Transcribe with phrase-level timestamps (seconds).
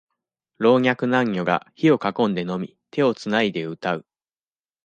[0.57, 4.07] 老若男女が、火を囲んで飲み、手をつないで歌う。